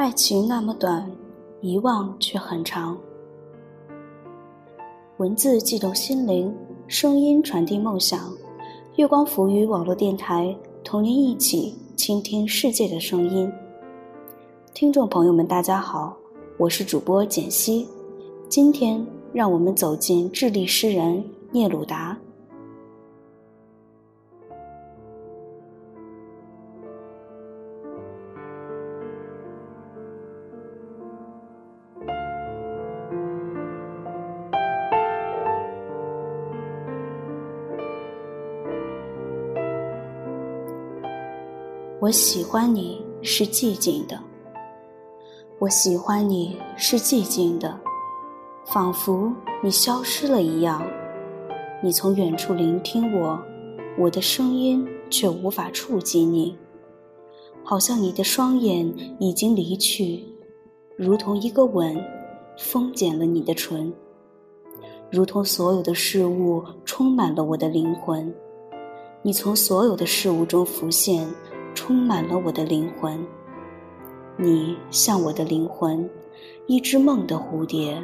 [0.00, 1.06] 爱情那么短，
[1.60, 2.96] 遗忘却很长。
[5.18, 6.50] 文字悸动心灵，
[6.88, 8.32] 声音传递梦想。
[8.96, 13.52] 月光浮于网络电台，同您一起倾听世界的声音。
[14.72, 16.16] 听众朋友们，大家好，
[16.56, 17.86] 我是主播简溪。
[18.48, 22.18] 今天，让我们走进智利诗人聂鲁达。
[42.10, 44.18] 我喜欢你是寂静的，
[45.60, 47.78] 我喜欢你是寂静的，
[48.66, 49.32] 仿佛
[49.62, 50.84] 你消失了一样。
[51.80, 53.40] 你从远处聆听我，
[53.96, 56.58] 我的声音却无法触及你，
[57.62, 60.24] 好像你的双眼已经离去，
[60.96, 61.96] 如同一个吻
[62.58, 63.94] 封缄了你的唇，
[65.12, 68.34] 如同所有的事物充满了我的灵魂。
[69.22, 71.24] 你从所有的事物中浮现。
[71.74, 73.18] 充满了我的灵魂，
[74.36, 76.08] 你像我的灵魂，
[76.66, 78.02] 一只梦的蝴蝶，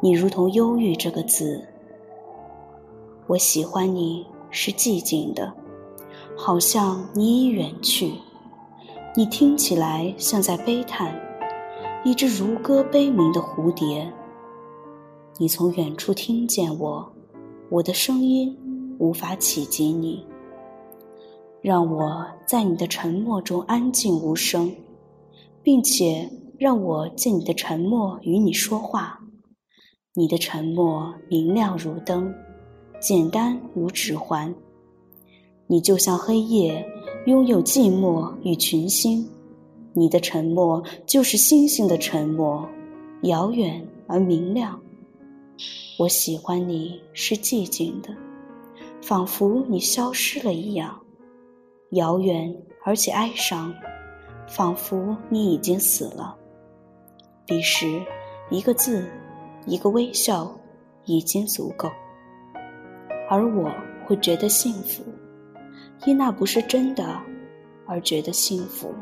[0.00, 1.62] 你如同忧郁这个字。
[3.26, 5.52] 我喜欢你是寂静的，
[6.36, 8.12] 好像你已远去，
[9.16, 11.14] 你听起来像在悲叹，
[12.04, 14.10] 一只如歌悲鸣的蝴蝶。
[15.36, 17.12] 你从远处听见我，
[17.70, 18.56] 我的声音
[18.98, 20.26] 无法企及你。
[21.68, 24.74] 让我在你的沉默中安静无声，
[25.62, 29.20] 并且让我借你的沉默与你说话。
[30.14, 32.34] 你的沉默明亮如灯，
[32.98, 34.54] 简单如指环。
[35.66, 36.82] 你就像黑夜，
[37.26, 39.28] 拥有寂寞与群星。
[39.92, 42.66] 你的沉默就是星星的沉默，
[43.24, 44.80] 遥远而明亮。
[45.98, 48.08] 我喜欢你是寂静的，
[49.02, 50.98] 仿佛你消失了一样。
[51.90, 52.54] 遥远
[52.84, 53.74] 而且哀伤，
[54.46, 56.36] 仿佛你已经死了。
[57.46, 58.02] 彼时，
[58.50, 59.08] 一个字，
[59.64, 60.54] 一个微笑，
[61.06, 61.90] 已经足够。
[63.30, 63.72] 而我
[64.06, 65.02] 会觉得幸福，
[66.04, 67.18] 因那不是真的，
[67.86, 68.94] 而觉得幸福。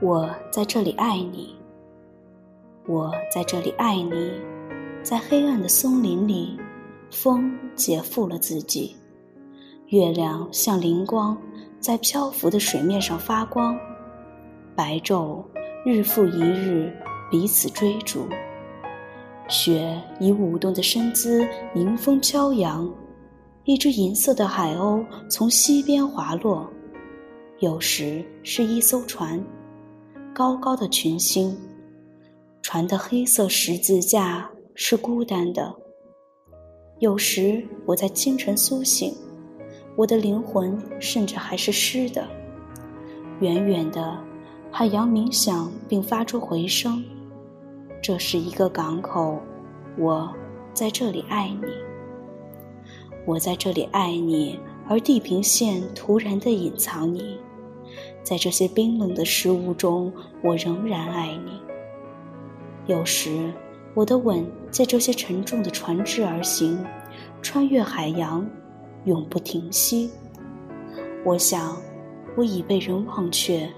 [0.00, 1.58] 我在这里爱你，
[2.86, 4.32] 我在这里爱你，
[5.02, 6.58] 在黑暗的松林里。
[7.14, 8.96] 风解缚了自己，
[9.86, 11.38] 月亮像灵光，
[11.78, 13.78] 在漂浮的水面上发光。
[14.74, 15.44] 白昼
[15.86, 16.92] 日复一日，
[17.30, 18.26] 彼此追逐。
[19.48, 22.92] 雪以舞动的身姿迎风飘扬，
[23.62, 26.68] 一只银色的海鸥从西边滑落。
[27.60, 29.42] 有时是一艘船，
[30.34, 31.56] 高高的群星，
[32.60, 35.72] 船的黑色十字架是孤单的。
[37.00, 39.12] 有时我在清晨苏醒，
[39.96, 42.24] 我的灵魂甚至还是湿的。
[43.40, 44.16] 远远的，
[44.70, 47.04] 海洋冥想并发出回声。
[48.00, 49.40] 这是一个港口，
[49.98, 50.32] 我
[50.72, 51.66] 在这里爱你。
[53.26, 57.36] 我在这里爱你，而地平线突然的隐藏你。
[58.22, 60.12] 在这些冰冷的食物中，
[60.42, 61.60] 我仍然爱你。
[62.86, 63.52] 有时。
[63.94, 66.84] 我的吻在这些沉重的船只而行，
[67.40, 68.44] 穿越海洋，
[69.04, 70.10] 永不停息。
[71.24, 71.76] 我想，
[72.36, 73.70] 我已被人忘却，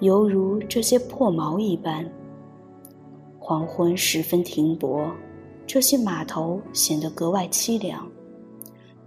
[0.00, 2.10] 犹如这些破锚一般。
[3.38, 5.10] 黄昏时分停泊，
[5.66, 8.10] 这些码头显得格外凄凉。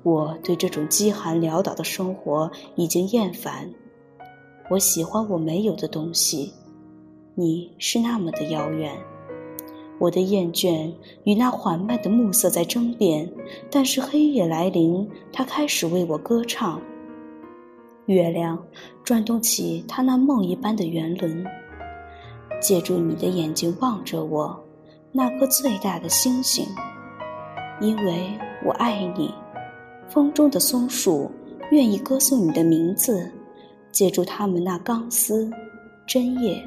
[0.04, 3.68] 我对这种饥寒潦倒的生活已经厌烦。
[4.70, 6.54] 我喜欢我没有的东西，
[7.34, 8.96] 你是那么的遥远。
[10.00, 10.92] 我的厌倦
[11.24, 13.32] 与那缓慢的暮色在争辩，
[13.72, 16.82] 但是黑夜来临，它开始为我歌唱。
[18.08, 18.62] 月亮
[19.04, 21.46] 转动起它那梦一般的圆轮，
[22.60, 24.62] 借助你的眼睛望着我，
[25.12, 26.66] 那颗最大的星星，
[27.80, 28.30] 因为
[28.66, 29.34] 我爱你。
[30.10, 31.32] 风中的松树
[31.72, 33.32] 愿意歌颂你的名字，
[33.92, 35.50] 借助它们那钢丝
[36.06, 36.62] 针叶。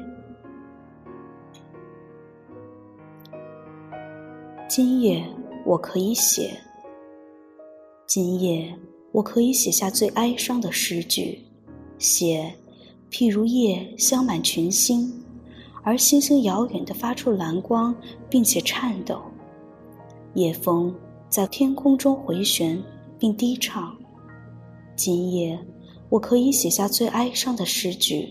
[4.67, 5.23] 今夜
[5.65, 6.51] 我可以写，
[8.05, 8.77] 今夜
[9.13, 11.41] 我可以写下最哀伤的诗句，
[11.97, 12.53] 写，
[13.09, 15.09] 譬如夜镶满群星，
[15.83, 17.95] 而星星遥远地发出蓝光，
[18.29, 19.21] 并且颤抖。
[20.33, 20.93] 夜风
[21.29, 22.81] 在天空中回旋
[23.17, 23.97] 并低唱。
[24.97, 25.57] 今夜
[26.09, 28.27] 我可以写下最哀伤的诗句。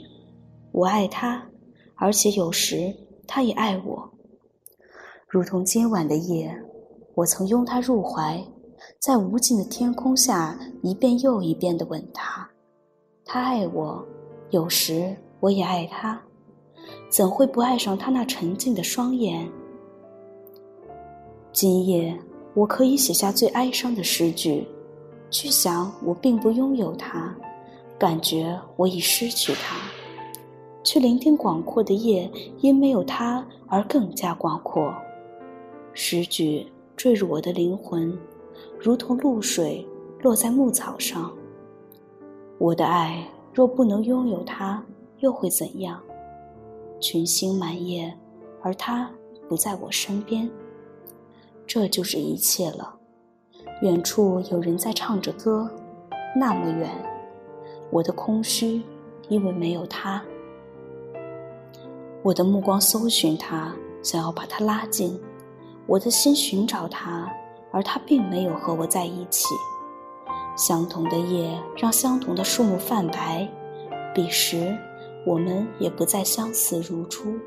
[0.70, 1.42] 我爱他，
[1.94, 2.94] 而且有时
[3.26, 4.12] 他也爱我。
[5.28, 6.56] 如同今晚的夜，
[7.17, 8.40] 我曾拥他入怀，
[9.00, 12.49] 在无尽的天空下一遍又一遍地吻他。
[13.25, 14.06] 他爱我，
[14.50, 16.20] 有时我也爱他，
[17.11, 19.50] 怎会不爱上他那沉静的双眼？
[21.52, 22.17] 今夜，
[22.55, 24.64] 我可以写下最哀伤的诗句，
[25.28, 27.34] 去想我并不拥有他。
[27.99, 29.76] 感觉我已失去他，
[30.84, 32.31] 去聆听广阔的夜，
[32.61, 34.94] 因没有他而更加广阔。
[35.98, 38.14] 时局坠入我的灵魂，
[38.78, 39.84] 如同露水
[40.20, 41.34] 落在牧草上。
[42.58, 44.84] 我的爱若不能拥有他，
[45.20, 45.98] 又会怎样？
[47.00, 48.14] 群星满夜，
[48.60, 49.10] 而他
[49.48, 50.46] 不在我身边。
[51.66, 52.94] 这就是一切了。
[53.81, 55.66] 远处有人在唱着歌，
[56.38, 56.90] 那么远。
[57.90, 58.82] 我的空虚，
[59.31, 60.22] 因为没有他。
[62.22, 65.19] 我的目光搜寻他，想要把他拉近；
[65.86, 67.32] 我的心寻找他，
[67.70, 69.46] 而他并没有和我在一起。
[70.56, 73.48] 相同的夜，让相同的树木泛白。
[74.14, 74.76] 彼时，
[75.24, 77.38] 我们也不再相似如初。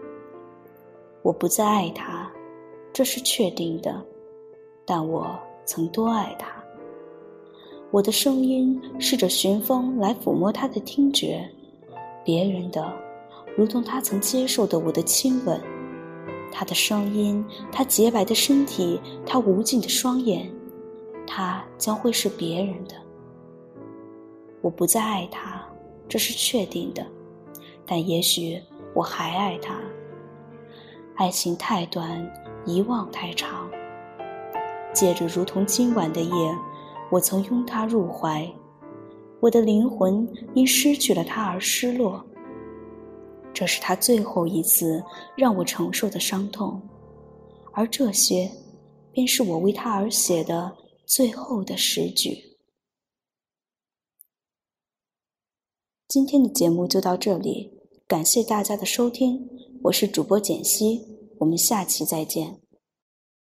[1.21, 2.31] 我不再爱他，
[2.93, 4.01] 这是确定的，
[4.85, 5.27] 但我
[5.65, 6.47] 曾多爱他。
[7.91, 11.43] 我的声音试着寻风来抚摸他的听觉，
[12.23, 12.93] 别人的，
[13.57, 15.59] 如同他曾接受的我的亲吻。
[16.51, 20.51] 他的声音，他洁白的身体，他无尽的双眼，
[21.25, 22.95] 他将会是别人的。
[24.61, 25.63] 我不再爱他，
[26.07, 27.05] 这是确定的，
[27.85, 28.61] 但也许
[28.93, 29.79] 我还爱他。
[31.15, 32.31] 爱情太短，
[32.65, 33.69] 遗忘太长。
[34.93, 36.55] 借着如同今晚的夜。
[37.11, 38.47] 我曾拥他入怀，
[39.39, 42.23] 我的灵魂因失去了他而失落。
[43.59, 45.03] 这是他最后一次
[45.35, 46.81] 让我承受的伤痛，
[47.73, 48.49] 而这些，
[49.11, 50.73] 便是我为他而写的
[51.05, 52.57] 最后的诗句。
[56.07, 57.69] 今天的节目就到这里，
[58.07, 59.45] 感谢大家的收听，
[59.83, 61.05] 我是主播简溪，
[61.39, 62.68] 我们下期再见。